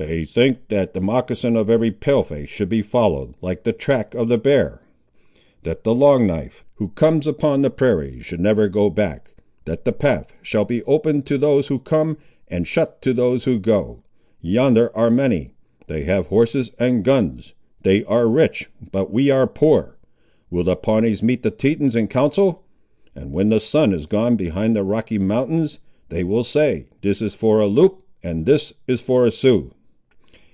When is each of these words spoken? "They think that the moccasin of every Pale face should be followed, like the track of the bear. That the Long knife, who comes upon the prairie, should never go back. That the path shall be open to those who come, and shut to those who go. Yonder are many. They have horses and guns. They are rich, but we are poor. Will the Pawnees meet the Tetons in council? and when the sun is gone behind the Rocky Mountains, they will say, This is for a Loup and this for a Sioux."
"They 0.00 0.24
think 0.24 0.68
that 0.68 0.94
the 0.94 1.00
moccasin 1.00 1.56
of 1.56 1.68
every 1.68 1.90
Pale 1.90 2.22
face 2.22 2.48
should 2.48 2.68
be 2.68 2.82
followed, 2.82 3.34
like 3.40 3.64
the 3.64 3.72
track 3.72 4.14
of 4.14 4.28
the 4.28 4.38
bear. 4.38 4.80
That 5.64 5.82
the 5.82 5.92
Long 5.92 6.24
knife, 6.24 6.64
who 6.76 6.90
comes 6.90 7.26
upon 7.26 7.62
the 7.62 7.70
prairie, 7.70 8.20
should 8.20 8.38
never 8.38 8.68
go 8.68 8.90
back. 8.90 9.34
That 9.64 9.84
the 9.84 9.92
path 9.92 10.32
shall 10.40 10.64
be 10.64 10.84
open 10.84 11.22
to 11.22 11.36
those 11.36 11.66
who 11.66 11.80
come, 11.80 12.16
and 12.46 12.64
shut 12.64 13.02
to 13.02 13.12
those 13.12 13.42
who 13.42 13.58
go. 13.58 14.04
Yonder 14.40 14.96
are 14.96 15.10
many. 15.10 15.54
They 15.88 16.04
have 16.04 16.28
horses 16.28 16.70
and 16.78 17.02
guns. 17.02 17.54
They 17.82 18.04
are 18.04 18.28
rich, 18.28 18.70
but 18.92 19.10
we 19.12 19.32
are 19.32 19.48
poor. 19.48 19.98
Will 20.48 20.62
the 20.62 20.76
Pawnees 20.76 21.24
meet 21.24 21.42
the 21.42 21.50
Tetons 21.50 21.96
in 21.96 22.06
council? 22.06 22.62
and 23.16 23.32
when 23.32 23.48
the 23.48 23.58
sun 23.58 23.92
is 23.92 24.06
gone 24.06 24.36
behind 24.36 24.76
the 24.76 24.84
Rocky 24.84 25.18
Mountains, 25.18 25.80
they 26.08 26.22
will 26.22 26.44
say, 26.44 26.86
This 27.02 27.20
is 27.20 27.34
for 27.34 27.58
a 27.58 27.66
Loup 27.66 28.04
and 28.22 28.46
this 28.46 28.72
for 29.00 29.26
a 29.26 29.32
Sioux." 29.32 29.72